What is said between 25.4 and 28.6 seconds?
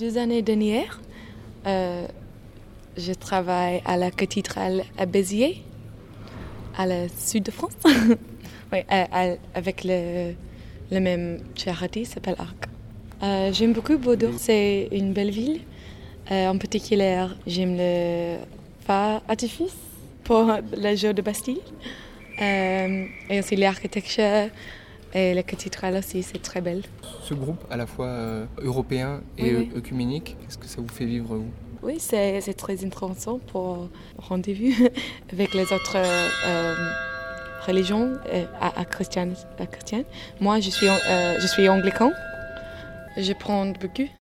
cathédrale aussi, c'est très belle. Ce groupe, à la fois euh,